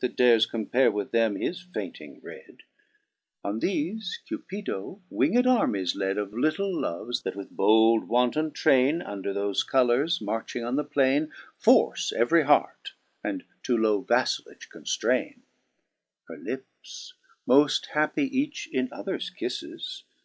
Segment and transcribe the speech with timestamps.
[0.00, 2.64] That dares compare with them his fainting red:
[3.44, 9.32] On thefe Cupido winged armies led Of little Loves that, with bold wanton traine Under
[9.32, 11.30] thofe colours, marching on the plaine.
[11.56, 15.42] Force every heart, and to low vaflelage conftraine.
[15.42, 15.44] 6.
[16.26, 17.14] Her lips,
[17.46, 20.02] moft happy each in other's kifles.